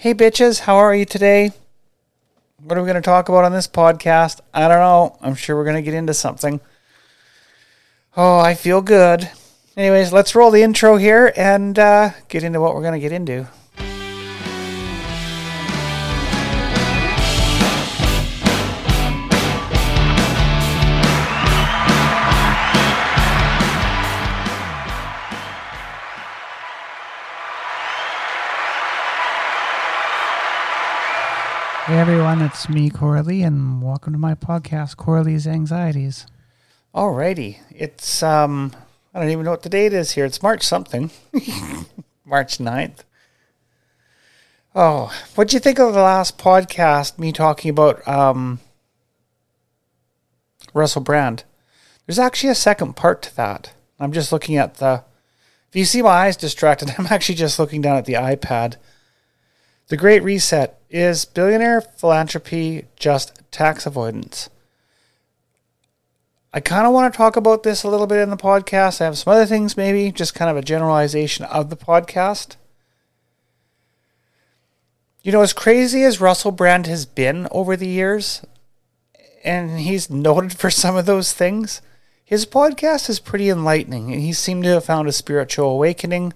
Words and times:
Hey, 0.00 0.14
bitches, 0.14 0.60
how 0.60 0.76
are 0.76 0.94
you 0.94 1.04
today? 1.04 1.50
What 2.62 2.78
are 2.78 2.80
we 2.80 2.86
going 2.86 2.94
to 2.94 3.04
talk 3.04 3.28
about 3.28 3.42
on 3.42 3.50
this 3.50 3.66
podcast? 3.66 4.38
I 4.54 4.68
don't 4.68 4.78
know. 4.78 5.18
I'm 5.20 5.34
sure 5.34 5.56
we're 5.56 5.64
going 5.64 5.74
to 5.74 5.82
get 5.82 5.92
into 5.92 6.14
something. 6.14 6.60
Oh, 8.16 8.38
I 8.38 8.54
feel 8.54 8.80
good. 8.80 9.28
Anyways, 9.76 10.12
let's 10.12 10.36
roll 10.36 10.52
the 10.52 10.62
intro 10.62 10.98
here 10.98 11.32
and 11.36 11.76
uh, 11.76 12.10
get 12.28 12.44
into 12.44 12.60
what 12.60 12.76
we're 12.76 12.82
going 12.82 12.92
to 12.92 13.00
get 13.00 13.10
into. 13.10 13.48
Hey 31.88 32.00
everyone, 32.00 32.42
it's 32.42 32.68
me, 32.68 32.90
Coralie, 32.90 33.42
and 33.42 33.80
welcome 33.82 34.12
to 34.12 34.18
my 34.18 34.34
podcast, 34.34 34.98
Coralie's 34.98 35.46
Anxieties. 35.46 36.26
Alrighty. 36.94 37.60
It's, 37.70 38.22
um, 38.22 38.76
I 39.14 39.20
don't 39.20 39.30
even 39.30 39.46
know 39.46 39.52
what 39.52 39.62
the 39.62 39.70
date 39.70 39.94
is 39.94 40.10
here. 40.10 40.26
It's 40.26 40.42
March 40.42 40.62
something. 40.64 41.10
March 42.26 42.58
9th. 42.58 43.04
Oh, 44.74 45.10
what'd 45.34 45.54
you 45.54 45.60
think 45.60 45.78
of 45.78 45.94
the 45.94 46.02
last 46.02 46.36
podcast, 46.36 47.18
me 47.18 47.32
talking 47.32 47.70
about 47.70 48.06
um, 48.06 48.60
Russell 50.74 51.00
Brand? 51.00 51.44
There's 52.04 52.18
actually 52.18 52.50
a 52.50 52.54
second 52.54 52.96
part 52.96 53.22
to 53.22 53.36
that. 53.36 53.72
I'm 53.98 54.12
just 54.12 54.30
looking 54.30 54.58
at 54.58 54.74
the. 54.74 55.04
If 55.70 55.76
you 55.76 55.86
see 55.86 56.02
my 56.02 56.10
eyes 56.10 56.36
distracted, 56.36 56.92
I'm 56.98 57.06
actually 57.06 57.36
just 57.36 57.58
looking 57.58 57.80
down 57.80 57.96
at 57.96 58.04
the 58.04 58.12
iPad. 58.12 58.76
The 59.88 59.96
Great 59.96 60.22
Reset 60.22 60.78
is 60.90 61.24
billionaire 61.24 61.80
philanthropy 61.80 62.84
just 62.96 63.40
tax 63.50 63.86
avoidance? 63.86 64.50
I 66.52 66.60
kind 66.60 66.86
of 66.86 66.92
want 66.92 67.10
to 67.10 67.16
talk 67.16 67.36
about 67.36 67.62
this 67.62 67.82
a 67.82 67.88
little 67.88 68.06
bit 68.06 68.18
in 68.18 68.28
the 68.28 68.36
podcast. 68.36 69.00
I 69.00 69.04
have 69.04 69.16
some 69.16 69.32
other 69.32 69.46
things, 69.46 69.78
maybe 69.78 70.12
just 70.12 70.34
kind 70.34 70.50
of 70.50 70.58
a 70.58 70.62
generalization 70.62 71.46
of 71.46 71.70
the 71.70 71.76
podcast. 71.76 72.56
You 75.22 75.32
know, 75.32 75.40
as 75.40 75.54
crazy 75.54 76.02
as 76.04 76.20
Russell 76.20 76.52
Brand 76.52 76.86
has 76.86 77.06
been 77.06 77.48
over 77.50 77.74
the 77.74 77.88
years, 77.88 78.44
and 79.42 79.80
he's 79.80 80.10
noted 80.10 80.52
for 80.52 80.70
some 80.70 80.96
of 80.96 81.06
those 81.06 81.32
things, 81.32 81.80
his 82.22 82.44
podcast 82.44 83.08
is 83.08 83.20
pretty 83.20 83.48
enlightening, 83.48 84.12
and 84.12 84.20
he 84.20 84.34
seemed 84.34 84.64
to 84.64 84.70
have 84.70 84.84
found 84.84 85.08
a 85.08 85.12
spiritual 85.12 85.70
awakening. 85.70 86.34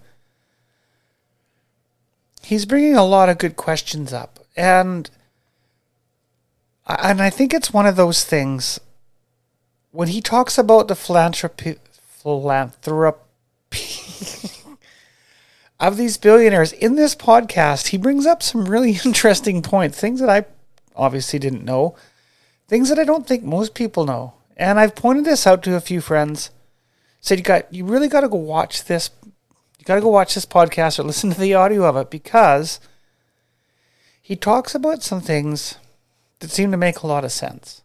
He's 2.44 2.66
bringing 2.66 2.96
a 2.96 3.04
lot 3.04 3.28
of 3.28 3.38
good 3.38 3.56
questions 3.56 4.12
up 4.12 4.40
and 4.56 5.08
and 6.86 7.22
I 7.22 7.30
think 7.30 7.54
it's 7.54 7.72
one 7.72 7.86
of 7.86 7.96
those 7.96 8.24
things 8.24 8.80
when 9.92 10.08
he 10.08 10.20
talks 10.20 10.58
about 10.58 10.88
the 10.88 10.96
philanthropy 10.96 11.76
philanthropy 12.00 13.16
of 15.80 15.96
these 15.96 16.16
billionaires 16.16 16.72
in 16.72 16.96
this 16.96 17.14
podcast, 17.14 17.88
he 17.88 17.98
brings 17.98 18.26
up 18.26 18.42
some 18.42 18.64
really 18.64 18.98
interesting 19.04 19.62
points, 19.62 20.00
things 20.00 20.20
that 20.20 20.30
I 20.30 20.46
obviously 20.96 21.38
didn't 21.38 21.64
know, 21.64 21.94
things 22.68 22.88
that 22.88 22.98
I 22.98 23.04
don't 23.04 23.26
think 23.26 23.44
most 23.44 23.74
people 23.74 24.04
know. 24.04 24.34
And 24.56 24.78
I've 24.78 24.94
pointed 24.94 25.24
this 25.24 25.46
out 25.46 25.62
to 25.64 25.74
a 25.74 25.80
few 25.80 26.00
friends. 26.00 26.50
Said 27.20 27.38
you 27.38 27.44
got 27.44 27.72
you 27.72 27.84
really 27.84 28.08
got 28.08 28.20
to 28.20 28.28
go 28.28 28.36
watch 28.36 28.84
this. 28.84 29.10
You 29.82 29.86
got 29.86 29.96
to 29.96 30.00
go 30.00 30.10
watch 30.10 30.36
this 30.36 30.46
podcast 30.46 31.00
or 31.00 31.02
listen 31.02 31.30
to 31.32 31.40
the 31.40 31.54
audio 31.54 31.84
of 31.86 31.96
it 31.96 32.08
because 32.08 32.78
he 34.22 34.36
talks 34.36 34.76
about 34.76 35.02
some 35.02 35.20
things 35.20 35.76
that 36.38 36.52
seem 36.52 36.70
to 36.70 36.76
make 36.76 36.98
a 36.98 37.08
lot 37.08 37.24
of 37.24 37.32
sense. 37.32 37.82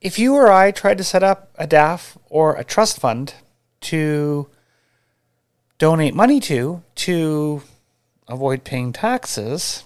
If 0.00 0.16
you 0.16 0.36
or 0.36 0.46
I 0.46 0.70
tried 0.70 0.96
to 0.98 1.02
set 1.02 1.24
up 1.24 1.50
a 1.56 1.66
DAF 1.66 2.16
or 2.30 2.54
a 2.54 2.62
trust 2.62 3.00
fund 3.00 3.34
to 3.80 4.48
donate 5.78 6.14
money 6.14 6.38
to 6.38 6.84
to 6.94 7.62
avoid 8.28 8.62
paying 8.62 8.92
taxes, 8.92 9.82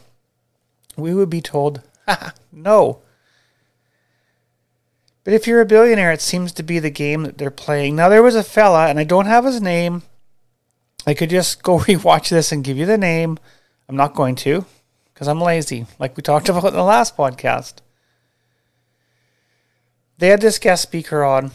we 0.99 1.15
would 1.15 1.31
be 1.31 1.41
told, 1.41 1.81
no. 2.53 3.01
But 5.25 5.35
if 5.35 5.47
you're 5.47 5.61
a 5.61 5.67
billionaire, 5.67 6.13
it 6.13 6.21
seems 6.21 6.53
to 6.53 6.63
be 6.63 6.79
the 6.79 6.91
game 6.91 7.23
that 7.23 7.39
they're 7.39 7.51
playing. 7.51 7.95
Now, 7.95 8.09
there 8.09 8.23
was 8.23 8.35
a 8.35 8.43
fella, 8.43 8.89
and 8.89 8.99
I 8.99 9.05
don't 9.05 9.27
have 9.27 9.45
his 9.45 9.61
name. 9.61 10.03
I 11.07 11.15
could 11.15 11.31
just 11.31 11.63
go 11.63 11.79
rewatch 11.81 12.29
this 12.29 12.53
and 12.53 12.65
give 12.65 12.77
you 12.77 12.87
the 12.87 12.99
name. 12.99 13.39
I'm 13.89 13.97
not 13.97 14.15
going 14.15 14.35
to 14.37 14.65
because 15.13 15.29
I'm 15.29 15.41
lazy, 15.41 15.87
like 15.99 16.17
we 16.17 16.23
talked 16.23 16.49
about 16.51 16.65
in 16.65 16.75
the 16.75 16.83
last 16.83 17.17
podcast. 17.17 17.75
They 20.19 20.29
had 20.29 20.41
this 20.41 20.59
guest 20.59 20.83
speaker 20.83 21.23
on 21.23 21.53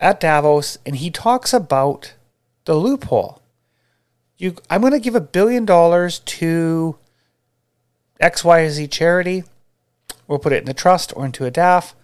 at 0.00 0.20
Davos, 0.20 0.78
and 0.86 0.96
he 0.96 1.10
talks 1.10 1.52
about 1.52 2.14
the 2.64 2.74
loophole. 2.74 3.42
You, 4.36 4.56
I'm 4.70 4.80
going 4.80 4.92
to 4.92 5.00
give 5.00 5.16
a 5.16 5.20
billion 5.20 5.64
dollars 5.64 6.20
to 6.20 6.96
XYZ 8.20 8.90
charity. 8.90 9.44
We'll 10.26 10.38
put 10.38 10.52
it 10.52 10.62
in 10.62 10.68
a 10.68 10.74
trust 10.74 11.12
or 11.16 11.24
into 11.24 11.44
a 11.44 11.50
DAF. 11.50 11.94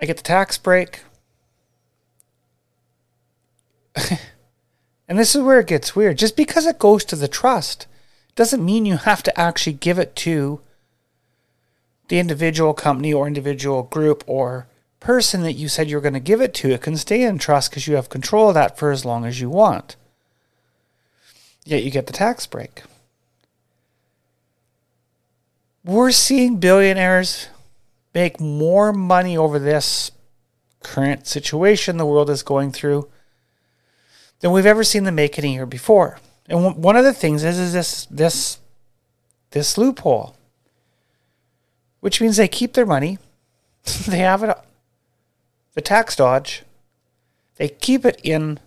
I 0.00 0.06
get 0.06 0.16
the 0.16 0.22
tax 0.22 0.58
break. 0.58 1.00
And 5.08 5.18
this 5.18 5.34
is 5.34 5.42
where 5.42 5.58
it 5.58 5.66
gets 5.66 5.96
weird. 5.96 6.18
Just 6.18 6.36
because 6.36 6.66
it 6.66 6.78
goes 6.78 7.04
to 7.06 7.16
the 7.16 7.28
trust 7.28 7.86
doesn't 8.36 8.64
mean 8.64 8.84
you 8.84 8.98
have 8.98 9.22
to 9.22 9.40
actually 9.40 9.72
give 9.72 9.98
it 9.98 10.14
to 10.16 10.60
the 12.08 12.18
individual 12.18 12.74
company 12.74 13.12
or 13.12 13.26
individual 13.26 13.82
group 13.82 14.22
or 14.26 14.66
person 15.00 15.42
that 15.42 15.54
you 15.54 15.68
said 15.68 15.88
you're 15.88 16.02
going 16.02 16.12
to 16.14 16.20
give 16.20 16.42
it 16.42 16.52
to. 16.54 16.70
It 16.70 16.82
can 16.82 16.96
stay 16.96 17.22
in 17.22 17.38
trust 17.38 17.70
because 17.70 17.88
you 17.88 17.94
have 17.96 18.10
control 18.10 18.48
of 18.48 18.54
that 18.54 18.78
for 18.78 18.90
as 18.90 19.04
long 19.04 19.24
as 19.24 19.40
you 19.40 19.48
want. 19.48 19.96
Yet 21.64 21.82
you 21.82 21.90
get 21.90 22.06
the 22.06 22.12
tax 22.12 22.46
break. 22.46 22.82
We're 25.84 26.10
seeing 26.10 26.56
billionaires 26.56 27.48
make 28.14 28.40
more 28.40 28.92
money 28.92 29.36
over 29.36 29.58
this 29.58 30.10
current 30.82 31.26
situation 31.26 31.96
the 31.96 32.06
world 32.06 32.30
is 32.30 32.42
going 32.42 32.72
through 32.72 33.08
than 34.40 34.52
we've 34.52 34.66
ever 34.66 34.84
seen 34.84 35.04
them 35.04 35.16
make 35.16 35.38
in 35.38 35.44
year 35.50 35.66
before. 35.66 36.18
And 36.48 36.76
one 36.76 36.96
of 36.96 37.04
the 37.04 37.12
things 37.12 37.44
is, 37.44 37.58
is 37.58 37.72
this 37.72 38.06
this 38.06 38.58
this 39.50 39.76
loophole, 39.76 40.36
which 42.00 42.20
means 42.20 42.36
they 42.36 42.48
keep 42.48 42.74
their 42.74 42.86
money, 42.86 43.18
they 44.06 44.18
have 44.18 44.42
it, 44.42 44.56
the 45.74 45.80
tax 45.80 46.16
dodge, 46.16 46.62
they 47.56 47.68
keep 47.68 48.04
it 48.04 48.20
in 48.22 48.58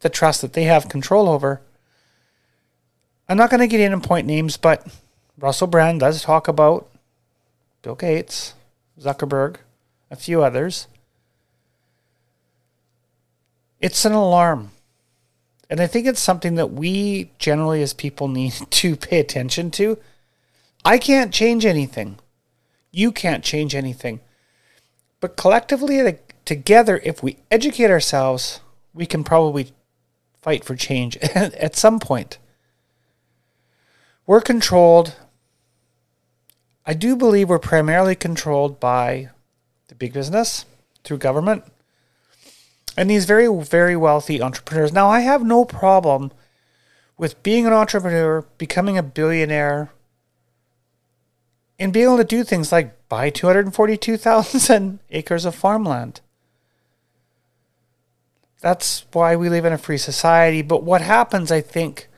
the 0.00 0.08
trust 0.08 0.42
that 0.42 0.52
they 0.52 0.64
have 0.64 0.88
control 0.88 1.28
over. 1.28 1.60
I'm 3.28 3.36
not 3.36 3.50
going 3.50 3.60
to 3.60 3.66
get 3.66 3.80
in 3.80 3.92
and 3.92 4.02
point 4.02 4.26
names, 4.26 4.56
but 4.56 4.86
Russell 5.36 5.66
Brand 5.66 6.00
does 6.00 6.22
talk 6.22 6.48
about 6.48 6.88
Bill 7.82 7.94
Gates, 7.94 8.54
Zuckerberg, 9.00 9.56
a 10.10 10.16
few 10.16 10.42
others. 10.42 10.86
It's 13.80 14.04
an 14.04 14.12
alarm. 14.12 14.72
And 15.70 15.80
I 15.80 15.86
think 15.86 16.06
it's 16.06 16.20
something 16.20 16.54
that 16.54 16.72
we 16.72 17.30
generally 17.38 17.82
as 17.82 17.92
people 17.92 18.28
need 18.28 18.54
to 18.70 18.96
pay 18.96 19.20
attention 19.20 19.70
to. 19.72 19.98
I 20.84 20.98
can't 20.98 21.32
change 21.32 21.66
anything. 21.66 22.18
You 22.90 23.12
can't 23.12 23.44
change 23.44 23.74
anything. 23.74 24.20
But 25.20 25.36
collectively, 25.36 26.18
together, 26.44 27.00
if 27.04 27.22
we 27.22 27.38
educate 27.50 27.90
ourselves, 27.90 28.60
we 28.94 29.04
can 29.04 29.24
probably 29.24 29.72
fight 30.40 30.64
for 30.64 30.76
change 30.76 31.16
at 31.34 31.76
some 31.76 31.98
point. 31.98 32.38
We're 34.26 34.40
controlled. 34.40 35.16
I 36.88 36.94
do 36.94 37.16
believe 37.16 37.50
we're 37.50 37.58
primarily 37.58 38.14
controlled 38.14 38.80
by 38.80 39.28
the 39.88 39.94
big 39.94 40.14
business 40.14 40.64
through 41.04 41.18
government 41.18 41.64
and 42.96 43.10
these 43.10 43.26
very, 43.26 43.46
very 43.62 43.94
wealthy 43.94 44.40
entrepreneurs. 44.40 44.90
Now, 44.90 45.08
I 45.10 45.20
have 45.20 45.44
no 45.44 45.66
problem 45.66 46.32
with 47.18 47.42
being 47.42 47.66
an 47.66 47.74
entrepreneur, 47.74 48.42
becoming 48.56 48.96
a 48.96 49.02
billionaire, 49.02 49.90
and 51.78 51.92
being 51.92 52.06
able 52.06 52.16
to 52.16 52.24
do 52.24 52.42
things 52.42 52.72
like 52.72 53.06
buy 53.10 53.28
242,000 53.28 54.98
acres 55.10 55.44
of 55.44 55.54
farmland. 55.54 56.22
That's 58.62 59.04
why 59.12 59.36
we 59.36 59.50
live 59.50 59.66
in 59.66 59.74
a 59.74 59.78
free 59.78 59.98
society. 59.98 60.62
But 60.62 60.84
what 60.84 61.02
happens, 61.02 61.52
I 61.52 61.60
think, 61.60 62.08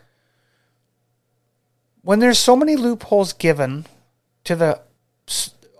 when 2.02 2.20
there's 2.20 2.38
so 2.38 2.54
many 2.54 2.76
loopholes 2.76 3.32
given 3.32 3.86
to 4.44 4.56
the 4.56 4.80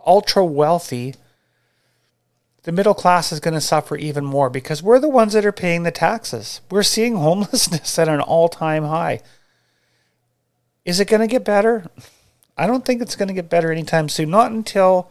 ultra 0.07 0.45
wealthy, 0.45 1.15
the 2.63 2.73
middle 2.73 2.95
class 2.95 3.33
is 3.33 3.41
going 3.41 3.55
to 3.55 3.61
suffer 3.61 3.97
even 3.97 4.25
more 4.25 4.51
because 4.51 4.83
we're 4.83 4.99
the 4.99 5.09
ones 5.09 5.33
that 5.33 5.47
are 5.47 5.53
paying 5.53 5.83
the 5.83 5.91
taxes. 5.91 6.61
We're 6.71 6.83
seeing 6.83 7.17
homelessness 7.17 7.99
at 7.99 8.09
an 8.09 8.21
all 8.21 8.49
time 8.49 8.85
high. 8.85 9.21
Is 10.85 11.01
it 11.01 11.09
going 11.09 11.21
to 11.21 11.27
get 11.27 11.45
better? 11.45 11.87
I 12.57 12.67
don't 12.67 12.85
think 12.85 13.01
it's 13.01 13.17
going 13.17 13.29
to 13.29 13.35
get 13.35 13.49
better 13.49 13.73
anytime 13.73 14.09
soon. 14.09 14.31
Not 14.31 14.51
until 14.51 15.11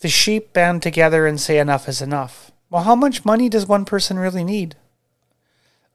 the 0.00 0.08
sheep 0.08 0.52
band 0.52 0.82
together 0.82 1.26
and 1.26 1.40
say 1.40 1.58
enough 1.58 1.88
is 1.88 2.00
enough. 2.00 2.50
Well, 2.70 2.84
how 2.84 2.94
much 2.94 3.24
money 3.24 3.48
does 3.48 3.66
one 3.66 3.84
person 3.84 4.18
really 4.18 4.44
need? 4.44 4.76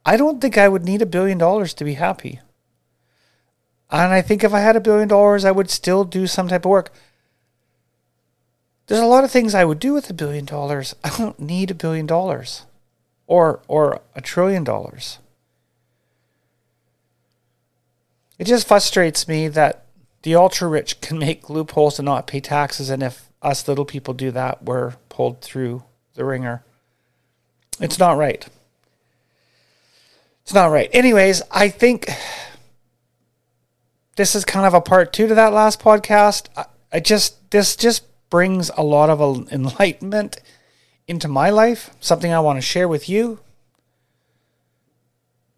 I 0.06 0.18
don't 0.18 0.40
think 0.40 0.58
I 0.58 0.70
would 0.70 0.86
need 0.86 1.02
a 1.02 1.08
billion 1.08 1.38
dollars 1.38 1.74
to 1.76 1.84
be 1.84 1.96
happy. 1.96 2.40
And 3.92 4.14
I 4.14 4.22
think 4.22 4.44
if 4.44 4.54
I 4.54 4.60
had 4.60 4.76
a 4.76 4.82
billion 4.82 5.08
dollars, 5.08 5.46
I 5.46 5.52
would 5.52 5.70
still 5.70 6.04
do 6.04 6.28
some 6.28 6.48
type 6.48 6.66
of 6.66 6.70
work. 6.70 6.92
There's 8.88 9.02
a 9.02 9.06
lot 9.06 9.24
of 9.24 9.32
things 9.32 9.54
I 9.54 9.66
would 9.66 9.80
do 9.80 9.94
with 9.94 10.10
a 10.10 10.14
billion 10.14 10.46
dollars. 10.46 10.96
I 11.04 11.10
don't 11.18 11.40
need 11.40 11.72
a 11.72 11.76
billion 11.76 12.06
dollars 12.06 12.66
or 13.28 13.62
or 13.68 14.02
a 14.16 14.22
trillion 14.22 14.64
dollars. 14.64 15.20
It 18.38 18.46
just 18.48 18.68
frustrates 18.68 19.28
me 19.28 19.48
that 19.50 19.86
the 20.24 20.36
ultra 20.36 20.68
rich 20.68 21.02
can 21.02 21.20
make 21.28 21.50
loopholes 21.50 21.96
to 21.96 22.04
not 22.04 22.28
pay 22.28 22.40
taxes 22.40 22.90
and 22.90 23.04
if 23.04 23.30
us 23.42 23.68
little 23.68 23.86
people 23.86 24.14
do 24.14 24.32
that, 24.32 24.64
we're 24.64 24.96
pulled 25.08 25.42
through 25.42 25.84
the 26.16 26.26
ringer. 26.26 26.64
It's 27.80 28.00
not 28.00 28.18
right. 28.18 28.46
It's 30.44 30.54
not 30.54 30.72
right. 30.72 30.90
Anyways, 30.92 31.42
I 31.52 31.70
think 31.70 32.10
this 34.20 34.36
is 34.36 34.44
kind 34.44 34.66
of 34.66 34.74
a 34.74 34.82
part 34.82 35.14
two 35.14 35.30
to 35.30 35.36
that 35.36 35.54
last 35.54 35.80
podcast. 35.80 36.48
I, 36.58 36.66
I 36.92 37.00
just 37.00 37.50
this 37.52 37.78
just 37.78 38.04
brings 38.30 38.70
a 38.76 38.84
lot 38.84 39.10
of 39.10 39.50
enlightenment 39.50 40.42
into 41.08 41.30
my 41.30 41.50
life, 41.50 41.92
something 42.02 42.34
I 42.34 42.42
want 42.42 42.58
to 42.58 42.62
share 42.62 42.90
with 42.90 43.08
you. 43.08 43.40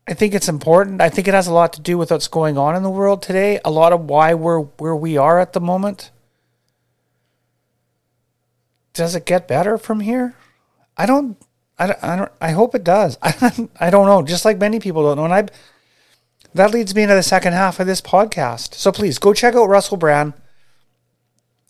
I 0.07 0.13
think 0.13 0.35
it's 0.35 0.47
important. 0.47 1.01
I 1.01 1.09
think 1.09 1.27
it 1.27 1.33
has 1.33 1.47
a 1.47 1.53
lot 1.53 1.73
to 1.73 1.81
do 1.81 1.97
with 1.97 2.11
what's 2.11 2.27
going 2.27 2.55
on 2.55 2.75
in 2.75 2.83
the 2.83 2.91
world 2.91 3.23
today, 3.23 3.59
a 3.65 3.71
lot 3.71 3.93
of 3.93 4.01
why 4.01 4.35
we're 4.35 4.59
where 4.59 4.95
we 4.95 5.17
are 5.17 5.39
at 5.39 5.53
the 5.53 5.59
moment. 5.59 6.11
Does 8.93 9.15
it 9.15 9.25
get 9.25 9.47
better 9.47 9.79
from 9.79 10.01
here? 10.01 10.35
I 10.95 11.07
don't 11.07 11.35
I 11.79 11.87
don't, 11.87 12.03
I 12.03 12.15
don't 12.15 12.31
I 12.39 12.51
hope 12.51 12.75
it 12.75 12.83
does. 12.83 13.17
I, 13.23 13.67
I 13.79 13.89
don't 13.89 14.05
know, 14.05 14.21
just 14.21 14.45
like 14.45 14.59
many 14.59 14.79
people 14.79 15.01
don't 15.01 15.17
know. 15.17 15.25
And 15.25 15.33
I 15.33 15.47
that 16.53 16.71
leads 16.71 16.93
me 16.93 17.03
into 17.03 17.15
the 17.15 17.23
second 17.23 17.53
half 17.53 17.79
of 17.79 17.87
this 17.87 18.01
podcast. 18.01 18.73
So 18.73 18.91
please 18.91 19.19
go 19.19 19.33
check 19.33 19.55
out 19.55 19.69
Russell 19.69 19.97
Brand. 19.97 20.33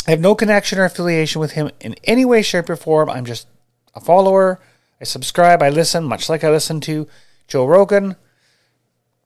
I 0.08 0.12
have 0.12 0.20
no 0.20 0.34
connection 0.34 0.80
or 0.80 0.86
affiliation 0.86 1.40
with 1.40 1.52
him 1.52 1.70
in 1.80 1.96
any 2.04 2.26
way, 2.26 2.42
shape, 2.42 2.70
or 2.70 2.76
form. 2.76 3.10
I'm 3.10 3.26
just 3.26 3.48
a 3.94 4.00
follower. 4.00 4.60
I 5.00 5.04
subscribe. 5.04 5.62
I 5.62 5.70
listen, 5.70 6.04
much 6.04 6.30
like 6.30 6.44
I 6.44 6.50
listen 6.50 6.82
to 6.82 7.08
Joe 7.48 7.66
Rogan, 7.66 8.16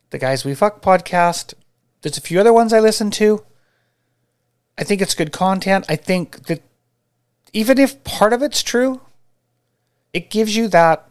the 0.09 0.17
Guys 0.17 0.43
We 0.43 0.53
Fuck 0.55 0.81
podcast. 0.81 1.53
There's 2.01 2.17
a 2.17 2.21
few 2.21 2.39
other 2.39 2.53
ones 2.53 2.73
I 2.73 2.79
listen 2.79 3.09
to. 3.11 3.45
I 4.77 4.83
think 4.83 5.01
it's 5.01 5.15
good 5.15 5.31
content. 5.31 5.85
I 5.87 5.95
think 5.95 6.47
that 6.47 6.61
even 7.53 7.77
if 7.77 8.03
part 8.03 8.33
of 8.33 8.43
it's 8.43 8.61
true, 8.61 8.99
it 10.11 10.29
gives 10.29 10.55
you 10.57 10.67
that 10.67 11.07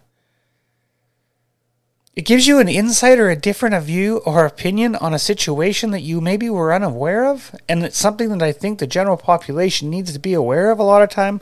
it 2.16 2.24
gives 2.24 2.46
you 2.46 2.60
an 2.60 2.68
insight 2.68 3.18
or 3.18 3.28
a 3.28 3.36
different 3.36 3.82
view 3.82 4.18
or 4.18 4.46
opinion 4.46 4.94
on 4.96 5.12
a 5.12 5.18
situation 5.18 5.90
that 5.90 6.02
you 6.02 6.20
maybe 6.20 6.48
were 6.48 6.72
unaware 6.72 7.26
of. 7.26 7.54
And 7.68 7.82
it's 7.82 7.98
something 7.98 8.28
that 8.28 8.42
I 8.42 8.52
think 8.52 8.78
the 8.78 8.86
general 8.86 9.16
population 9.16 9.90
needs 9.90 10.12
to 10.12 10.20
be 10.20 10.32
aware 10.32 10.70
of 10.70 10.78
a 10.78 10.84
lot 10.84 11.02
of 11.02 11.10
time 11.10 11.40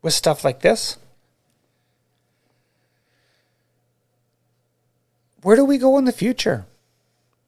with 0.00 0.14
stuff 0.14 0.42
like 0.42 0.60
this. 0.60 0.96
Where 5.42 5.56
do 5.56 5.66
we 5.66 5.76
go 5.76 5.98
in 5.98 6.06
the 6.06 6.12
future? 6.12 6.64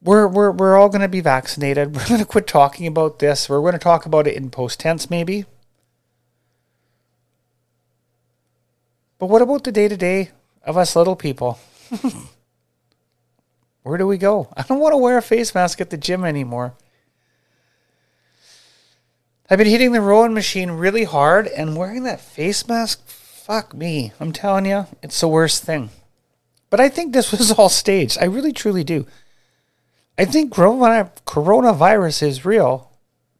We're, 0.01 0.27
we're, 0.27 0.51
we're 0.51 0.77
all 0.77 0.89
going 0.89 1.01
to 1.01 1.09
be 1.09 1.21
vaccinated. 1.21 1.95
We're 1.95 2.07
going 2.07 2.21
to 2.21 2.25
quit 2.25 2.47
talking 2.47 2.87
about 2.87 3.19
this. 3.19 3.49
We're 3.49 3.59
going 3.59 3.73
to 3.73 3.79
talk 3.79 4.05
about 4.05 4.27
it 4.27 4.37
in 4.37 4.49
post 4.49 4.79
tense, 4.79 5.09
maybe. 5.09 5.45
But 9.17 9.25
what 9.25 9.41
about 9.41 9.65
the 9.65 9.73
day 9.73 9.89
to 9.89 9.97
day 9.97 10.31
of 10.63 10.77
us 10.77 10.95
little 10.95 11.17
people? 11.17 11.59
Where 13.89 13.97
do 13.97 14.05
we 14.05 14.19
go? 14.19 14.47
I 14.55 14.61
don't 14.61 14.79
want 14.79 14.93
to 14.93 14.97
wear 14.97 15.17
a 15.17 15.21
face 15.21 15.55
mask 15.55 15.81
at 15.81 15.89
the 15.89 15.97
gym 15.97 16.23
anymore. 16.23 16.75
I've 19.49 19.57
been 19.57 19.65
hitting 19.65 19.93
the 19.93 20.01
rowing 20.01 20.35
machine 20.35 20.69
really 20.69 21.05
hard 21.05 21.47
and 21.47 21.75
wearing 21.75 22.03
that 22.03 22.21
face 22.21 22.67
mask, 22.67 23.03
fuck 23.07 23.73
me. 23.73 24.13
I'm 24.19 24.31
telling 24.31 24.67
you, 24.67 24.85
it's 25.01 25.19
the 25.19 25.27
worst 25.27 25.63
thing. 25.63 25.89
But 26.69 26.79
I 26.79 26.87
think 26.87 27.13
this 27.13 27.31
was 27.31 27.51
all 27.51 27.67
staged. 27.67 28.19
I 28.21 28.25
really 28.25 28.53
truly 28.53 28.83
do. 28.83 29.07
I 30.19 30.25
think 30.25 30.53
coronavirus 30.53 32.21
is 32.21 32.45
real, 32.45 32.91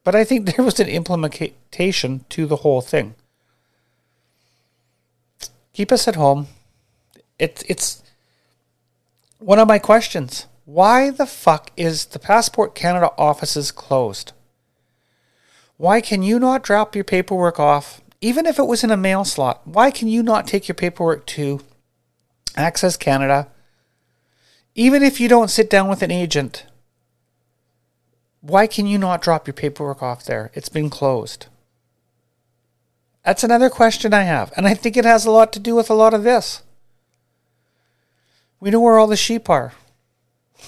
but 0.04 0.16
I 0.16 0.24
think 0.24 0.46
there 0.56 0.66
was 0.66 0.80
an 0.80 0.88
implementation 0.88 2.26
to 2.30 2.48
the 2.48 2.58
whole 2.58 2.82
thing. 2.82 3.14
Keep 5.74 5.92
us 5.92 6.08
at 6.08 6.16
home. 6.16 6.48
It, 7.38 7.64
it's 7.68 8.02
one 9.40 9.58
of 9.58 9.68
my 9.68 9.80
questions 9.80 10.46
why 10.66 11.10
the 11.10 11.26
fuck 11.26 11.72
is 11.76 12.06
the 12.06 12.20
Passport 12.20 12.76
Canada 12.76 13.10
offices 13.18 13.72
closed? 13.72 14.34
Why 15.78 16.00
can 16.00 16.22
you 16.22 16.38
not 16.38 16.62
drop 16.62 16.94
your 16.94 17.04
paperwork 17.04 17.60
off, 17.60 18.02
even 18.22 18.46
if 18.46 18.60
it 18.60 18.68
was 18.68 18.84
in 18.84 18.92
a 18.92 18.98
mail 18.98 19.26
slot? 19.26 19.66
Why 19.66 19.90
can 19.90 20.08
you 20.08 20.22
not 20.22 20.46
take 20.46 20.68
your 20.68 20.76
paperwork 20.76 21.26
to 21.28 21.62
Access 22.56 22.98
Canada, 22.98 23.48
even 24.76 25.02
if 25.02 25.20
you 25.20 25.28
don't 25.28 25.50
sit 25.50 25.72
down 25.72 25.90
with 25.90 26.04
an 26.04 26.12
agent? 26.12 26.68
Why 28.42 28.68
can 28.68 28.86
you 28.86 29.00
not 29.00 29.24
drop 29.24 29.48
your 29.48 29.56
paperwork 29.56 30.04
off 30.04 30.24
there? 30.24 30.52
It's 30.54 30.70
been 30.70 30.92
closed. 30.92 31.48
That's 33.26 33.44
another 33.44 33.72
question 33.72 34.14
I 34.14 34.24
have, 34.24 34.54
and 34.56 34.68
I 34.68 34.76
think 34.76 34.96
it 34.96 35.06
has 35.06 35.26
a 35.26 35.32
lot 35.32 35.52
to 35.54 35.60
do 35.60 35.74
with 35.74 35.90
a 35.90 35.96
lot 35.96 36.14
of 36.14 36.24
this. 36.24 36.62
We 38.60 38.70
know 38.70 38.80
where 38.80 38.98
all 38.98 39.08
the 39.08 39.16
sheep 39.16 39.50
are. 39.50 39.74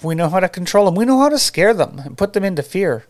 We 0.02 0.16
know 0.16 0.30
how 0.30 0.40
to 0.40 0.50
control 0.50 0.86
them. 0.86 0.96
We 0.96 1.06
know 1.06 1.20
how 1.20 1.30
to 1.30 1.38
scare 1.38 1.74
them 1.74 2.00
and 2.00 2.18
put 2.18 2.34
them 2.34 2.44
into 2.44 2.64
fear. 2.64 3.06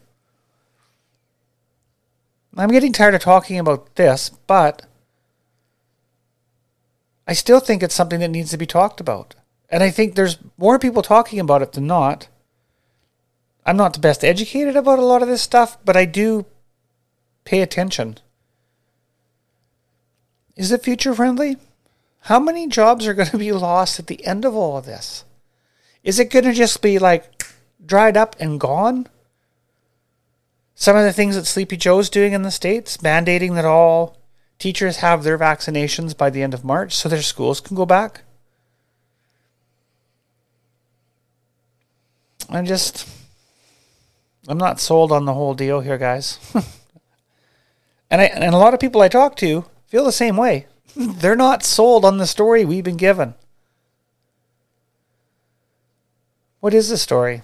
I'm 2.57 2.71
getting 2.71 2.91
tired 2.91 3.15
of 3.15 3.21
talking 3.21 3.59
about 3.59 3.95
this, 3.95 4.29
but 4.47 4.85
I 7.27 7.33
still 7.33 7.59
think 7.59 7.81
it's 7.81 7.95
something 7.95 8.19
that 8.19 8.27
needs 8.27 8.51
to 8.51 8.57
be 8.57 8.65
talked 8.65 8.99
about. 8.99 9.35
And 9.69 9.83
I 9.83 9.89
think 9.89 10.15
there's 10.15 10.37
more 10.57 10.79
people 10.79 11.01
talking 11.01 11.39
about 11.39 11.61
it 11.61 11.71
than 11.71 11.87
not. 11.87 12.27
I'm 13.65 13.77
not 13.77 13.93
the 13.93 13.99
best 13.99 14.25
educated 14.25 14.75
about 14.75 14.99
a 14.99 15.05
lot 15.05 15.21
of 15.21 15.29
this 15.29 15.41
stuff, 15.41 15.77
but 15.85 15.95
I 15.95 16.05
do 16.05 16.45
pay 17.45 17.61
attention. 17.61 18.17
Is 20.57 20.71
it 20.71 20.83
future 20.83 21.13
friendly? 21.13 21.57
How 22.25 22.39
many 22.39 22.67
jobs 22.67 23.07
are 23.07 23.13
going 23.13 23.29
to 23.29 23.37
be 23.37 23.51
lost 23.51 23.99
at 23.99 24.07
the 24.07 24.25
end 24.25 24.45
of 24.45 24.55
all 24.55 24.77
of 24.77 24.85
this? 24.85 25.25
Is 26.03 26.19
it 26.19 26.29
going 26.29 26.45
to 26.45 26.53
just 26.53 26.81
be 26.81 26.99
like 26.99 27.45
dried 27.83 28.15
up 28.15 28.35
and 28.39 28.59
gone? 28.59 29.07
Some 30.75 30.95
of 30.95 31.03
the 31.03 31.13
things 31.13 31.35
that 31.35 31.45
Sleepy 31.45 31.77
Joe's 31.77 32.09
doing 32.09 32.33
in 32.33 32.43
the 32.43 32.51
States, 32.51 32.97
mandating 32.97 33.55
that 33.55 33.65
all 33.65 34.17
teachers 34.59 34.97
have 34.97 35.23
their 35.23 35.37
vaccinations 35.37 36.15
by 36.15 36.29
the 36.29 36.43
end 36.43 36.53
of 36.53 36.63
March 36.63 36.95
so 36.95 37.09
their 37.09 37.21
schools 37.21 37.59
can 37.59 37.75
go 37.75 37.85
back. 37.85 38.21
I'm 42.49 42.65
just, 42.65 43.07
I'm 44.47 44.57
not 44.57 44.79
sold 44.79 45.11
on 45.11 45.25
the 45.25 45.33
whole 45.33 45.53
deal 45.53 45.79
here, 45.79 45.97
guys. 45.97 46.37
and 48.11 48.21
I, 48.21 48.25
and 48.25 48.53
a 48.53 48.57
lot 48.57 48.73
of 48.73 48.79
people 48.79 49.01
I 49.01 49.07
talk 49.07 49.35
to 49.37 49.65
feel 49.87 50.03
the 50.03 50.11
same 50.11 50.37
way. 50.37 50.67
They're 50.95 51.35
not 51.35 51.63
sold 51.63 52.05
on 52.05 52.17
the 52.17 52.27
story 52.27 52.65
we've 52.65 52.83
been 52.83 52.97
given. 52.97 53.35
What 56.59 56.73
is 56.73 56.89
the 56.89 56.97
story? 56.97 57.41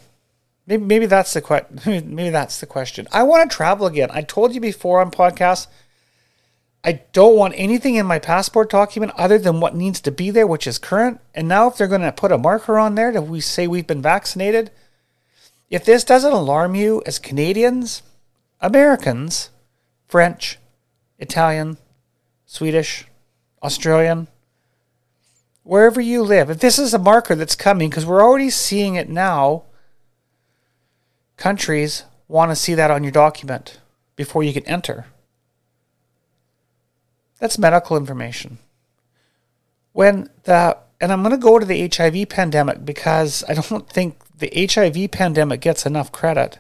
Maybe 0.67 0.83
maybe 0.83 1.05
that's 1.05 1.33
the 1.33 1.65
maybe 1.85 2.29
that's 2.29 2.59
the 2.59 2.65
question. 2.65 3.07
I 3.11 3.23
want 3.23 3.49
to 3.49 3.55
travel 3.55 3.87
again. 3.87 4.09
I 4.11 4.21
told 4.21 4.53
you 4.53 4.61
before 4.61 5.01
on 5.01 5.11
podcast. 5.11 5.67
I 6.83 7.01
don't 7.11 7.35
want 7.35 7.55
anything 7.57 7.95
in 7.95 8.05
my 8.05 8.19
passport 8.19 8.69
document 8.69 9.11
other 9.17 9.37
than 9.37 9.59
what 9.59 9.75
needs 9.75 9.99
to 10.01 10.11
be 10.11 10.29
there, 10.29 10.47
which 10.47 10.67
is 10.67 10.77
current. 10.77 11.19
And 11.33 11.47
now, 11.47 11.67
if 11.67 11.75
they're 11.75 11.87
going 11.87 12.01
to 12.01 12.11
put 12.11 12.31
a 12.31 12.37
marker 12.37 12.77
on 12.77 12.95
there 12.95 13.11
that 13.11 13.23
we 13.23 13.41
say 13.41 13.67
we've 13.67 13.87
been 13.87 14.01
vaccinated, 14.01 14.71
if 15.69 15.83
this 15.83 16.05
doesn't 16.05 16.31
alarm 16.31 16.75
you 16.75 17.03
as 17.05 17.19
Canadians, 17.19 18.03
Americans, 18.61 19.49
French, 20.07 20.59
Italian, 21.19 21.77
Swedish, 22.45 23.05
Australian, 23.63 24.27
wherever 25.63 25.99
you 25.99 26.23
live, 26.23 26.49
if 26.49 26.59
this 26.59 26.79
is 26.79 26.93
a 26.93 26.99
marker 26.99 27.35
that's 27.35 27.55
coming, 27.55 27.89
because 27.89 28.05
we're 28.05 28.23
already 28.23 28.49
seeing 28.49 28.95
it 28.95 29.09
now, 29.09 29.63
countries 31.35 32.03
want 32.27 32.51
to 32.51 32.55
see 32.55 32.73
that 32.73 32.91
on 32.91 33.03
your 33.03 33.11
document 33.11 33.79
before 34.15 34.43
you 34.43 34.53
can 34.53 34.65
enter. 34.65 35.07
That's 37.39 37.57
medical 37.57 37.97
information. 37.97 38.57
When 39.93 40.29
the 40.43 40.77
and 40.99 41.11
I'm 41.11 41.21
going 41.21 41.31
to 41.31 41.37
go 41.37 41.59
to 41.59 41.65
the 41.65 41.89
HIV 41.93 42.29
pandemic 42.29 42.83
because 42.83 43.43
I 43.47 43.53
don't 43.53 43.89
think 43.89 44.17
the 44.37 44.51
HIV 44.55 45.11
pandemic 45.11 45.61
gets 45.61 45.85
enough 45.85 46.11
credit. 46.11 46.59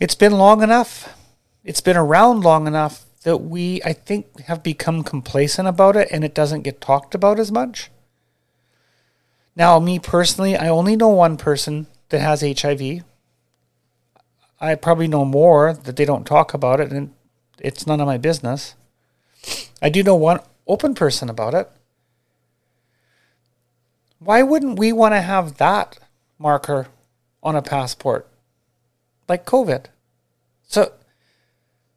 It's 0.00 0.14
been 0.14 0.32
long 0.32 0.62
enough. 0.62 1.16
It's 1.62 1.80
been 1.80 1.96
around 1.96 2.42
long 2.42 2.66
enough 2.66 3.04
that 3.24 3.38
we, 3.38 3.82
I 3.84 3.92
think, 3.92 4.40
have 4.42 4.62
become 4.62 5.02
complacent 5.02 5.66
about 5.66 5.96
it 5.96 6.08
and 6.10 6.24
it 6.24 6.34
doesn't 6.34 6.62
get 6.62 6.80
talked 6.80 7.14
about 7.14 7.40
as 7.40 7.50
much. 7.50 7.90
Now, 9.56 9.78
me 9.78 9.98
personally, 9.98 10.56
I 10.56 10.68
only 10.68 10.94
know 10.94 11.08
one 11.08 11.36
person 11.36 11.86
that 12.10 12.20
has 12.20 12.42
HIV. 12.42 13.02
I 14.60 14.74
probably 14.74 15.08
know 15.08 15.24
more 15.24 15.72
that 15.72 15.96
they 15.96 16.04
don't 16.04 16.26
talk 16.26 16.54
about 16.54 16.80
it, 16.80 16.90
and 16.92 17.12
it's 17.58 17.86
none 17.86 18.00
of 18.00 18.06
my 18.06 18.18
business. 18.18 18.74
I 19.80 19.88
do 19.88 20.02
know 20.02 20.14
one 20.14 20.40
open 20.66 20.94
person 20.94 21.28
about 21.28 21.54
it. 21.54 21.70
Why 24.18 24.42
wouldn't 24.42 24.78
we 24.78 24.92
want 24.92 25.14
to 25.14 25.20
have 25.20 25.58
that 25.58 25.98
marker 26.38 26.88
on 27.42 27.56
a 27.56 27.62
passport? 27.62 28.26
Like 29.28 29.44
COVID. 29.44 29.86
So 30.66 30.92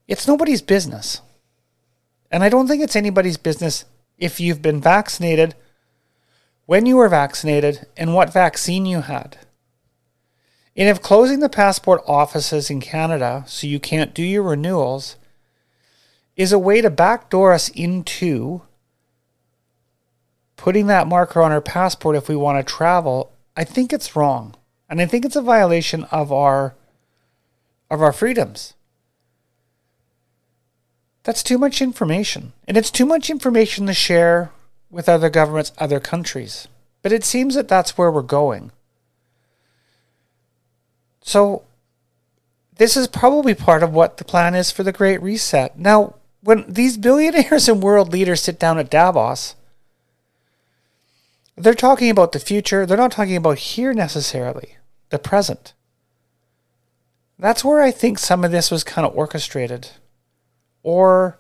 it's 0.07 0.27
nobody's 0.27 0.61
business. 0.61 1.21
And 2.31 2.43
I 2.43 2.49
don't 2.49 2.67
think 2.67 2.83
it's 2.83 2.95
anybody's 2.95 3.37
business 3.37 3.85
if 4.17 4.39
you've 4.39 4.61
been 4.61 4.81
vaccinated, 4.81 5.55
when 6.65 6.85
you 6.85 6.97
were 6.97 7.09
vaccinated, 7.09 7.87
and 7.95 8.13
what 8.13 8.33
vaccine 8.33 8.85
you 8.85 9.01
had. 9.01 9.37
And 10.75 10.87
if 10.87 11.01
closing 11.01 11.39
the 11.39 11.49
passport 11.49 12.01
offices 12.05 12.69
in 12.69 12.81
Canada 12.81 13.43
so 13.47 13.65
you 13.65 13.79
can't 13.79 14.13
do 14.13 14.21
your 14.21 14.43
renewals 14.43 15.15
is 16.35 16.51
a 16.51 16.59
way 16.59 16.81
to 16.81 16.89
backdoor 16.91 17.51
us 17.51 17.69
into 17.69 18.61
putting 20.55 20.87
that 20.87 21.07
marker 21.07 21.41
on 21.41 21.51
our 21.51 21.61
passport 21.61 22.15
if 22.15 22.29
we 22.29 22.35
want 22.35 22.59
to 22.59 22.73
travel, 22.73 23.31
I 23.55 23.63
think 23.63 23.91
it's 23.91 24.15
wrong. 24.15 24.55
And 24.87 25.01
I 25.01 25.07
think 25.07 25.25
it's 25.25 25.35
a 25.35 25.41
violation 25.41 26.03
of 26.05 26.31
our 26.31 26.75
of 27.89 28.01
our 28.01 28.13
freedoms. 28.13 28.73
That's 31.27 31.43
too 31.43 31.57
much 31.57 31.81
information. 31.81 32.53
And 32.69 32.77
it's 32.77 32.89
too 32.89 33.05
much 33.05 33.29
information 33.29 33.85
to 33.87 33.93
share 33.93 34.51
with 34.89 35.09
other 35.09 35.29
governments, 35.29 35.73
other 35.77 35.99
countries. 35.99 36.69
But 37.01 37.11
it 37.11 37.25
seems 37.25 37.55
that 37.55 37.67
that's 37.67 37.97
where 37.97 38.09
we're 38.09 38.21
going. 38.21 38.71
So, 41.19 41.63
this 42.77 42.95
is 42.95 43.09
probably 43.09 43.53
part 43.53 43.83
of 43.83 43.91
what 43.91 44.15
the 44.15 44.23
plan 44.23 44.55
is 44.55 44.71
for 44.71 44.83
the 44.83 44.93
Great 44.93 45.21
Reset. 45.21 45.77
Now, 45.77 46.15
when 46.43 46.63
these 46.65 46.95
billionaires 46.97 47.67
and 47.67 47.83
world 47.83 48.13
leaders 48.13 48.41
sit 48.41 48.57
down 48.57 48.79
at 48.79 48.89
Davos, 48.89 49.55
they're 51.57 51.73
talking 51.73 52.09
about 52.09 52.31
the 52.31 52.39
future. 52.39 52.85
They're 52.85 52.95
not 52.95 53.11
talking 53.11 53.35
about 53.35 53.57
here 53.57 53.91
necessarily, 53.91 54.77
the 55.09 55.19
present. 55.19 55.73
That's 57.37 57.65
where 57.65 57.81
I 57.81 57.91
think 57.91 58.17
some 58.17 58.45
of 58.45 58.51
this 58.51 58.71
was 58.71 58.85
kind 58.85 59.05
of 59.05 59.13
orchestrated. 59.13 59.89
Or 60.87 61.37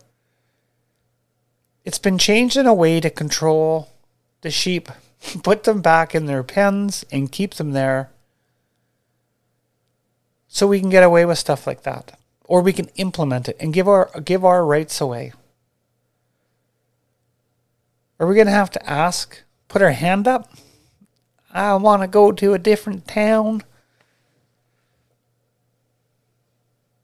it's 1.85 1.99
been 1.99 2.17
changed 2.17 2.57
in 2.57 2.65
a 2.65 2.73
way 2.73 2.99
to 2.99 3.09
control 3.09 3.93
the 4.41 4.51
sheep, 4.51 4.89
put 5.41 5.63
them 5.63 5.81
back 5.81 6.13
in 6.13 6.25
their 6.25 6.43
pens 6.43 7.05
and 7.13 7.31
keep 7.31 7.53
them 7.53 7.71
there 7.71 8.09
so 10.49 10.67
we 10.67 10.81
can 10.81 10.89
get 10.89 11.01
away 11.01 11.23
with 11.23 11.37
stuff 11.37 11.65
like 11.65 11.83
that. 11.83 12.19
Or 12.43 12.61
we 12.61 12.73
can 12.73 12.89
implement 12.97 13.47
it 13.47 13.55
and 13.57 13.73
give 13.73 13.87
our 13.87 14.11
give 14.19 14.43
our 14.43 14.65
rights 14.65 14.99
away. 14.99 15.31
Are 18.19 18.27
we 18.27 18.35
going 18.35 18.47
to 18.47 18.51
have 18.51 18.71
to 18.71 18.89
ask 18.89 19.43
put 19.69 19.81
our 19.81 19.91
hand 19.91 20.27
up? 20.27 20.51
I 21.53 21.73
want 21.75 22.01
to 22.01 22.07
go 22.09 22.33
to 22.33 22.53
a 22.53 22.59
different 22.59 23.07
town. 23.07 23.63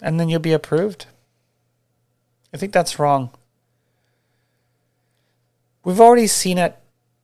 And 0.02 0.20
then 0.20 0.28
you'll 0.28 0.42
be 0.42 0.52
approved 0.52 1.06
i 2.54 2.58
think 2.58 2.72
that's 2.72 3.00
wrong. 3.00 3.32
We've 5.84 6.00
already 6.00 6.28
seen 6.28 6.58
it 6.58 6.78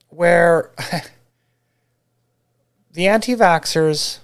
where 0.10 0.72
the 2.92 3.08
anti-vaxxers 3.08 4.20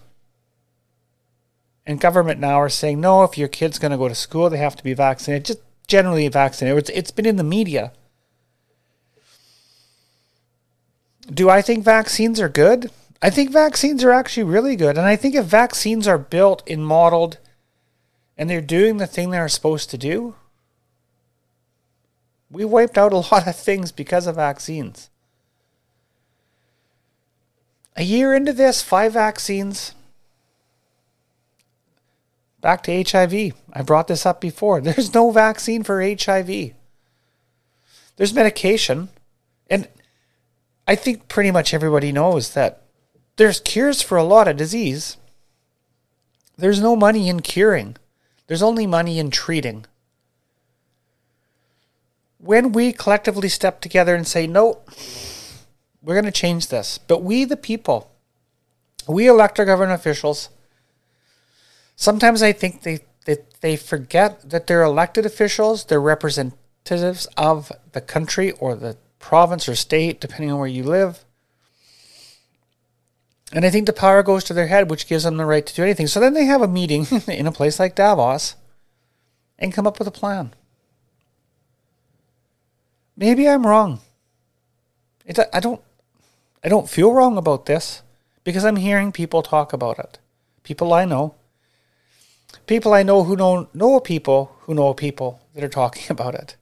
and 1.86 2.02
government 2.02 2.40
now 2.40 2.60
are 2.60 2.70
saying 2.70 3.00
no 3.00 3.24
if 3.24 3.38
your 3.38 3.48
kid's 3.48 3.80
going 3.80 3.92
to 3.92 3.98
go 3.98 4.10
to 4.10 4.16
school 4.16 4.50
they 4.50 4.58
have 4.58 4.76
to 4.76 4.84
be 4.84 4.94
vaccinated. 4.94 5.46
Just 5.46 5.60
generally 5.88 6.28
vaccinated. 6.28 6.80
It's, 6.80 6.90
it's 6.90 7.12
been 7.12 7.28
in 7.28 7.38
the 7.38 7.44
media. 7.44 7.94
Do 11.32 11.50
i 11.50 11.62
think 11.62 11.84
vaccines 11.84 12.40
are 12.40 12.50
good? 12.50 12.92
I 13.22 13.30
think 13.30 13.52
vaccines 13.52 14.04
are 14.04 14.12
actually 14.12 14.44
really 14.44 14.76
good. 14.76 14.98
And 14.98 15.08
i 15.08 15.16
think 15.16 15.36
if 15.36 15.46
vaccines 15.46 16.08
are 16.08 16.18
built 16.18 16.62
and 16.68 16.86
modeled 16.86 17.38
and 18.38 18.50
they're 18.50 18.60
doing 18.60 18.98
the 18.98 19.08
thing 19.08 19.30
they're 19.30 19.48
supposed 19.48 19.90
to 19.92 19.98
do 19.98 20.36
we 22.56 22.66
wiped 22.66 22.98
out 22.98 23.14
a 23.14 23.18
lot 23.32 23.48
of 23.48 23.56
things 23.56 23.92
because 23.92 24.28
of 24.28 24.36
vaccines 24.36 25.10
a 27.96 28.04
year 28.04 28.34
into 28.34 28.54
this 28.54 28.82
five 28.82 29.14
vaccines 29.14 29.94
Back 32.66 32.82
to 32.86 33.04
HIV. 33.04 33.54
I 33.74 33.84
brought 33.84 34.08
this 34.08 34.26
up 34.26 34.42
before. 34.42 34.82
There's 34.82 35.14
no 35.14 35.30
vaccine 35.30 35.84
for 35.84 36.02
HIV. 36.02 36.72
There's 38.16 38.34
medication. 38.34 39.10
And 39.70 39.88
I 40.88 40.96
think 40.96 41.28
pretty 41.28 41.52
much 41.52 41.76
everybody 41.76 42.12
knows 42.12 42.56
that 42.56 42.82
there's 43.36 43.60
cures 43.60 44.02
for 44.02 44.18
a 44.18 44.24
lot 44.24 44.48
of 44.48 44.58
disease. 44.58 45.18
There's 46.58 46.82
no 46.82 46.96
money 46.96 47.30
in 47.30 47.42
curing, 47.42 47.98
there's 48.48 48.64
only 48.64 48.88
money 48.88 49.20
in 49.20 49.30
treating. 49.30 49.86
When 52.46 52.72
we 52.72 52.94
collectively 52.94 53.50
step 53.50 53.82
together 53.82 54.16
and 54.16 54.28
say, 54.28 54.46
no, 54.48 54.80
we're 56.02 56.14
going 56.14 56.26
to 56.26 56.32
change 56.32 56.68
this, 56.68 56.98
but 56.98 57.24
we, 57.24 57.44
the 57.44 57.58
people, 57.58 58.12
we 59.08 59.28
elect 59.28 59.60
our 59.60 59.66
government 59.66 60.00
officials 60.00 60.50
sometimes 61.96 62.44
I 62.44 62.52
think 62.52 62.84
they, 62.84 63.00
they, 63.26 63.38
they 63.62 63.76
forget 63.76 64.50
that 64.50 64.68
they're 64.68 64.84
elected 64.84 65.26
officials, 65.26 65.86
they're 65.86 66.02
representatives 66.02 67.28
of 67.38 67.72
the 67.94 68.02
country 68.02 68.52
or 68.52 68.76
the 68.76 68.98
province 69.20 69.68
or 69.68 69.76
state, 69.76 70.22
depending 70.22 70.52
on 70.52 70.60
where 70.60 70.68
you 70.68 70.84
live. 70.84 71.26
And 73.52 73.66
I 73.66 73.70
think 73.70 73.86
the 73.86 73.94
power 73.94 74.24
goes 74.24 74.44
to 74.46 74.54
their 74.54 74.68
head, 74.68 74.90
which 74.90 75.08
gives 75.08 75.24
them 75.24 75.38
the 75.38 75.46
right 75.46 75.66
to 75.66 75.76
do 75.76 75.84
anything. 75.84 76.08
So 76.08 76.20
then 76.20 76.34
they 76.34 76.46
have 76.46 76.62
a 76.62 76.68
meeting 76.68 77.08
in 77.28 77.48
a 77.48 77.52
place 77.52 77.80
like 77.80 77.96
Davos 77.96 78.56
and 79.58 79.74
come 79.74 79.88
up 79.88 80.00
with 80.00 80.08
a 80.08 80.12
plan. 80.12 80.54
Maybe 83.18 83.48
I'm 83.48 83.66
wrong. 83.66 84.02
It, 85.26 85.40
I 85.54 85.60
don't 85.60 85.82
I 86.64 86.70
don't 86.70 86.90
feel 86.90 87.14
wrong 87.14 87.38
about 87.38 87.66
this 87.66 88.02
because 88.44 88.66
I'm 88.66 88.76
hearing 88.76 89.12
people 89.12 89.42
talk 89.42 89.74
about 89.74 90.00
it. 90.00 90.20
People 90.64 90.94
I 90.94 91.06
know 91.06 91.36
people 92.68 92.94
I 92.94 93.04
know 93.04 93.24
who 93.24 93.36
know 93.36 93.70
know 93.74 94.00
people 94.00 94.56
who 94.62 94.74
know 94.74 94.94
people 94.94 95.42
that 95.54 95.64
are 95.64 95.70
talking 95.70 96.06
about 96.10 96.36
it. 96.36 96.56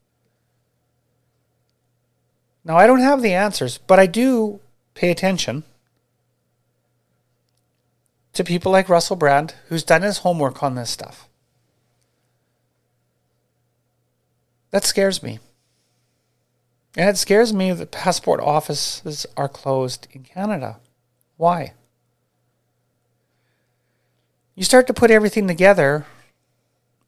Now 2.64 2.78
I 2.78 2.88
don't 2.88 3.00
have 3.00 3.22
the 3.22 3.34
answers, 3.34 3.78
but 3.78 4.00
I 4.00 4.06
do 4.06 4.60
pay 4.94 5.12
attention 5.12 5.64
to 8.34 8.44
people 8.44 8.72
like 8.72 8.90
Russell 8.90 9.16
Brand, 9.16 9.54
who's 9.68 9.84
done 9.84 10.02
his 10.02 10.20
homework 10.20 10.64
on 10.64 10.76
this 10.76 10.90
stuff. 10.90 11.28
That 14.72 14.84
scares 14.84 15.22
me. 15.22 15.40
And 16.96 17.10
it 17.10 17.18
scares 17.18 17.54
me 17.54 17.72
that 17.72 17.92
passport 17.92 18.40
offices 18.40 19.26
are 19.36 19.50
closed 19.50 20.08
in 20.12 20.24
Canada. 20.24 20.80
Why? 21.38 21.74
you 24.56 24.64
start 24.64 24.88
to 24.88 24.94
put 24.94 25.12
everything 25.12 25.48
together. 25.48 26.06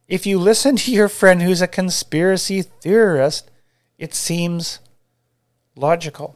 If 0.08 0.26
you 0.26 0.40
listen 0.40 0.76
to 0.78 0.92
your 0.92 1.10
friend 1.10 1.42
who's 1.42 1.62
a 1.62 1.68
conspiracy 1.68 2.62
theorist, 2.62 3.50
it 3.98 4.14
seems 4.14 4.80
logical. 5.76 6.36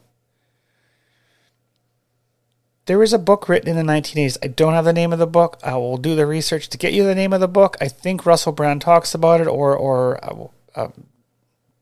There 2.86 3.03
is 3.03 3.13
a 3.13 3.20
book 3.20 3.48
written 3.48 3.70
in 3.70 3.86
the 3.86 3.91
1980s. 3.94 4.38
I 4.41 4.48
don't 4.48 4.74
have 4.74 4.86
the 4.86 4.94
name 4.94 5.13
of 5.13 5.20
the 5.20 5.27
book. 5.27 5.60
I 5.63 5.75
will 5.75 5.98
do 5.98 6.15
the 6.15 6.25
research 6.25 6.70
to 6.70 6.77
get 6.77 6.94
you 6.94 7.03
the 7.03 7.13
name 7.13 7.34
of 7.34 7.39
the 7.39 7.48
book. 7.48 7.77
I 7.79 7.88
think 7.88 8.25
Russell 8.25 8.51
Brand 8.51 8.82
talks 8.82 9.13
about 9.13 9.41
it, 9.41 9.48
or 9.48 9.75
or 9.75 10.24
uh, 10.24 10.48
uh, 10.74 10.89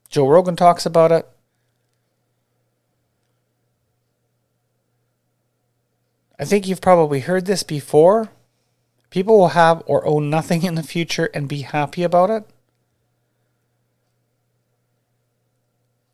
Joe 0.09 0.27
Rogan 0.27 0.57
talks 0.57 0.85
about 0.85 1.13
it. 1.13 1.25
I 6.39 6.45
think 6.45 6.67
you've 6.67 6.81
probably 6.81 7.21
heard 7.21 7.45
this 7.45 7.63
before, 7.63 8.29
People 9.09 9.37
will 9.37 9.49
have 9.49 9.83
or 9.85 10.05
own 10.05 10.29
nothing 10.29 10.63
in 10.63 10.75
the 10.75 10.83
future 10.83 11.29
and 11.33 11.47
be 11.47 11.61
happy 11.61 12.03
about 12.03 12.29
it. 12.29 12.43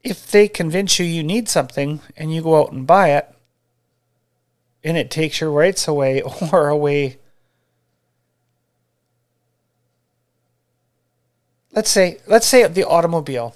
If 0.04 0.30
they 0.30 0.48
convince 0.48 1.00
you 1.00 1.06
you 1.06 1.24
need 1.24 1.50
something 1.50 2.02
and 2.16 2.34
you 2.34 2.42
go 2.42 2.62
out 2.62 2.72
and 2.72 2.86
buy 2.86 3.12
it, 3.12 3.30
and 4.84 4.98
it 4.98 5.10
takes 5.10 5.40
your 5.40 5.50
rights 5.50 5.88
away 5.88 6.22
or 6.52 6.68
away. 6.68 7.18
Let's 11.72 11.90
say, 11.90 12.20
let's 12.28 12.46
say 12.46 12.68
the 12.68 12.88
automobile. 12.88 13.56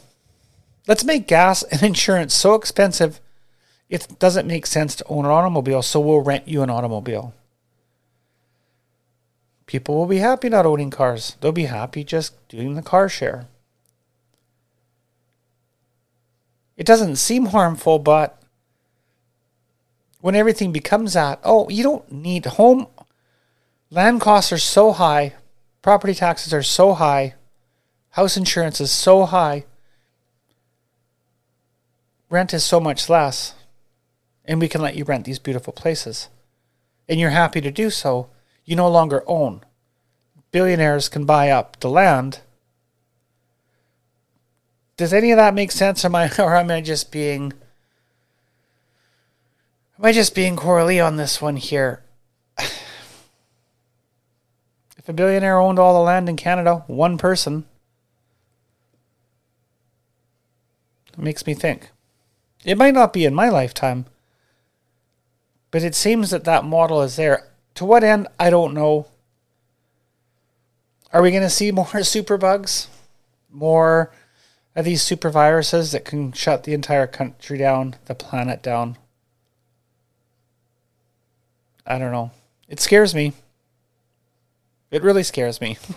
Let's 0.88 1.04
make 1.04 1.28
gas 1.28 1.64
and 1.64 1.84
insurance 1.84 2.34
so 2.34 2.56
expensive 2.56 3.20
it 3.90 4.20
doesn't 4.20 4.48
make 4.48 4.66
sense 4.66 4.96
to 4.96 5.06
own 5.08 5.26
an 5.26 5.32
automobile, 5.32 5.82
so 5.82 6.00
we'll 6.00 6.22
rent 6.22 6.48
you 6.48 6.62
an 6.62 6.70
automobile. 6.70 7.34
People 9.66 9.96
will 9.96 10.08
be 10.08 10.18
happy 10.18 10.50
not 10.50 10.66
owning 10.66 10.90
cars. 10.90 11.36
They'll 11.40 11.52
be 11.52 11.66
happy 11.66 12.04
just 12.04 12.48
doing 12.48 12.76
the 12.76 12.82
car 12.82 13.10
share. 13.10 13.48
It 16.78 16.86
doesn't 16.86 17.16
seem 17.18 17.48
harmful, 17.48 18.00
but 18.00 18.42
when 20.22 20.36
everything 20.36 20.72
becomes 20.72 21.14
that, 21.14 21.40
oh, 21.44 21.70
you 21.70 21.84
don't 21.84 22.12
need 22.12 22.46
home. 22.46 22.88
Land 23.90 24.22
costs 24.22 24.52
are 24.52 24.58
so 24.58 24.92
high, 24.92 25.34
property 25.82 26.14
taxes 26.14 26.54
are 26.54 26.64
so 26.64 26.94
high, 26.94 27.36
house 28.12 28.36
insurance 28.36 28.82
is 28.82 28.92
so 28.92 29.26
high, 29.26 29.66
rent 32.30 32.54
is 32.54 32.64
so 32.64 32.80
much 32.80 33.10
less, 33.10 33.54
and 34.48 34.60
we 34.60 34.70
can 34.70 34.82
let 34.82 34.96
you 34.96 35.04
rent 35.04 35.26
these 35.26 35.40
beautiful 35.40 35.74
places. 35.74 36.30
And 37.10 37.20
you're 37.20 37.32
happy 37.32 37.62
to 37.62 37.72
do 37.72 37.90
so. 37.90 38.30
You 38.66 38.76
no 38.76 38.90
longer 38.90 39.24
own. 39.28 39.62
Billionaires 40.52 41.10
can 41.10 41.26
buy 41.26 41.50
up 41.50 41.80
the 41.80 41.90
land 41.90 42.42
does 44.98 45.14
any 45.14 45.32
of 45.32 45.38
that 45.38 45.54
make 45.54 45.72
sense? 45.72 46.04
Or 46.04 46.08
am 46.08 46.16
I, 46.16 46.32
or 46.40 46.56
am 46.56 46.72
I 46.72 46.82
just 46.82 47.12
being, 47.12 47.54
am 49.98 50.06
I 50.06 50.12
just 50.12 50.36
being 50.36 50.56
Coralie 50.56 51.00
on 51.00 51.16
this 51.16 51.40
one 51.42 51.56
here? 51.56 52.04
if 52.58 52.74
a 55.08 55.14
billionaire 55.14 55.60
owned 55.60 55.80
all 55.80 55.94
the 55.94 56.00
land 56.00 56.28
in 56.28 56.36
Canada, 56.36 56.84
one 56.88 57.18
person, 57.20 57.66
it 61.14 61.20
makes 61.20 61.46
me 61.46 61.54
think. 61.54 61.92
It 62.66 62.78
might 62.78 62.96
not 62.96 63.14
be 63.14 63.24
in 63.24 63.36
my 63.36 63.50
lifetime, 63.50 64.08
but 65.72 65.84
it 65.84 65.96
seems 65.96 66.30
that 66.32 66.44
that 66.46 66.66
model 66.66 67.02
is 67.02 67.16
there. 67.16 67.48
To 67.76 67.86
what 67.86 68.04
end, 68.04 68.28
I 68.40 68.50
don't 68.50 68.74
know. 68.74 69.08
Are 71.14 71.22
we 71.22 71.32
going 71.32 71.44
to 71.44 71.50
see 71.50 71.72
more 71.74 71.86
superbugs? 71.86 72.88
More 73.50 74.12
of 74.76 74.86
these 74.86 75.02
super 75.02 75.30
viruses 75.30 75.92
that 75.92 76.06
can 76.06 76.32
shut 76.32 76.64
the 76.64 76.74
entire 76.74 77.08
country 77.08 77.58
down, 77.58 77.96
the 78.06 78.16
planet 78.16 78.62
down? 78.62 78.98
I 81.86 81.98
don't 81.98 82.12
know. 82.12 82.32
It 82.68 82.80
scares 82.80 83.16
me. 83.16 83.34
It 84.92 85.04
really 85.04 85.24
scares 85.24 85.60
me. 85.60 85.78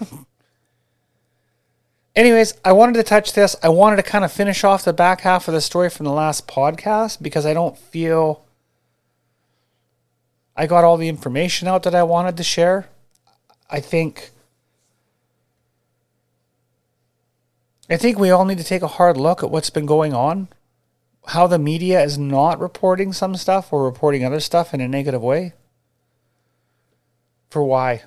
Anyways, 2.17 2.55
I 2.65 2.73
wanted 2.73 2.95
to 2.95 3.03
touch 3.03 3.33
this. 3.35 3.55
I 3.63 3.69
wanted 3.69 3.97
to 3.97 4.03
kind 4.03 4.25
of 4.25 4.33
finish 4.33 4.65
off 4.65 4.85
the 4.85 4.93
back 4.93 5.21
half 5.21 5.47
of 5.47 5.55
the 5.55 5.61
story 5.61 5.91
from 5.91 6.07
the 6.07 6.13
last 6.13 6.49
podcast 6.49 7.23
because 7.23 7.47
I 7.47 7.55
don't 7.55 7.79
feel 7.79 8.45
I 10.61 10.67
got 10.67 10.85
all 10.85 10.99
the 10.99 11.09
information 11.09 11.69
out 11.69 11.85
that 11.85 11.95
I 11.95 12.03
wanted 12.03 12.37
to 12.37 12.43
share. 12.43 12.91
I 13.71 13.81
think 13.81 14.29
I 17.89 17.97
think 17.97 18.19
we 18.19 18.29
all 18.31 18.45
need 18.45 18.59
to 18.59 18.65
take 18.65 18.83
a 18.83 18.97
hard 18.99 19.17
look 19.17 19.43
at 19.43 19.51
what's 19.51 19.71
been 19.71 19.87
going 19.87 20.13
on, 20.13 20.49
how 21.29 21.47
the 21.47 21.59
media 21.59 22.03
is 22.03 22.19
not 22.19 22.61
reporting 22.61 23.15
some 23.15 23.37
stuff 23.37 23.73
or 23.73 23.87
reporting 23.87 24.23
other 24.23 24.39
stuff 24.39 24.75
in 24.75 24.83
a 24.83 24.87
negative 24.87 25.23
way. 25.23 25.55
For 27.49 27.65
why? 27.65 28.03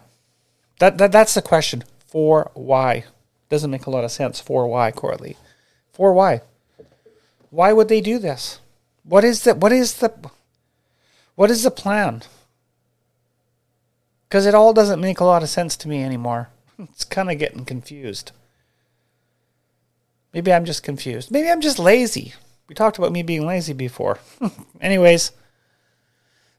That, 0.78 1.00
that 1.00 1.12
that's 1.12 1.34
the 1.34 1.42
question. 1.42 1.84
For 2.06 2.52
why? 2.54 3.06
Doesn't 3.50 3.72
make 3.72 3.88
a 3.88 3.90
lot 3.90 4.04
of 4.04 4.12
sense. 4.12 4.40
For 4.40 4.68
why, 4.68 4.92
Coralie? 4.92 5.38
For 5.92 6.14
why? 6.14 6.42
Why 7.50 7.74
would 7.74 7.90
they 7.90 8.00
do 8.00 8.20
this? 8.20 8.60
What 9.02 9.24
is 9.24 9.44
the 9.44 9.56
what 9.56 9.72
is 9.72 9.96
the 9.96 10.14
what 11.34 11.50
is 11.50 11.64
the 11.64 11.72
plan? 11.72 12.22
Because 14.34 14.48
it 14.48 14.56
all 14.56 14.74
doesn't 14.74 15.00
make 15.00 15.20
a 15.20 15.26
lot 15.26 15.44
of 15.44 15.50
sense 15.50 15.78
to 15.78 15.88
me 15.88 16.04
anymore. 16.04 16.50
It's 16.80 17.04
kind 17.06 17.30
of 17.30 17.38
getting 17.38 17.66
confused. 17.66 18.32
Maybe 20.34 20.52
I'm 20.52 20.66
just 20.66 20.82
confused. 20.82 21.30
Maybe 21.30 21.52
I'm 21.52 21.62
just 21.62 21.78
lazy. 21.78 22.34
We 22.68 22.74
talked 22.74 22.98
about 22.98 23.12
me 23.12 23.22
being 23.22 23.46
lazy 23.46 23.74
before. 23.74 24.18
Anyways, 24.82 25.34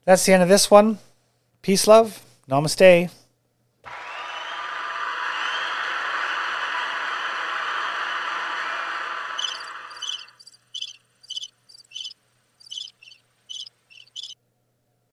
that's 0.05 0.25
the 0.25 0.31
end 0.31 0.41
of 0.41 0.47
this 0.47 0.71
one. 0.71 0.99
Peace, 1.61 1.85
love. 1.85 2.25
Namaste. 2.49 3.11